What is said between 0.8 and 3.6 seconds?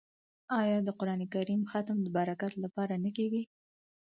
د قران کریم ختم د برکت لپاره نه کیږي؟